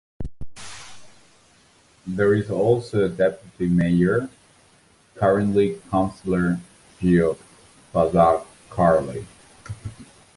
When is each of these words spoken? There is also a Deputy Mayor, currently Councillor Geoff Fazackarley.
There 2.07 2.33
is 2.33 2.49
also 2.49 3.03
a 3.05 3.09
Deputy 3.09 3.71
Mayor, 3.71 4.29
currently 5.13 5.79
Councillor 5.91 6.59
Geoff 6.99 7.37
Fazackarley. 7.93 9.27